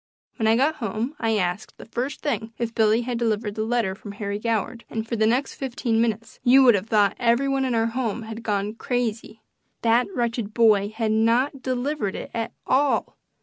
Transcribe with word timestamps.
When 0.37 0.47
I 0.47 0.55
got 0.55 0.77
home 0.77 1.15
I 1.19 1.37
asked, 1.37 1.77
the 1.77 1.85
first 1.85 2.21
thing, 2.21 2.53
if 2.57 2.73
Billy 2.73 3.01
had 3.01 3.19
delivered 3.19 3.53
the 3.53 3.61
letter 3.63 3.93
from 3.93 4.13
Harry 4.13 4.39
Goward, 4.39 4.83
and 4.89 5.07
for 5.07 5.15
the 5.15 5.27
next 5.27 5.53
fifteen 5.53 6.01
minutes 6.01 6.39
you 6.43 6.63
would 6.63 6.73
have 6.73 6.87
thought 6.87 7.15
every 7.19 7.47
one 7.47 7.65
in 7.65 7.75
our 7.75 7.85
house 7.85 8.23
had 8.23 8.41
gone 8.41 8.73
crazy. 8.73 9.43
That 9.83 10.07
wretched 10.15 10.55
boy 10.55 10.89
had 10.89 11.11
not 11.11 11.61
delivered 11.61 12.15
it 12.15 12.31
at 12.33 12.51
all! 12.65 13.15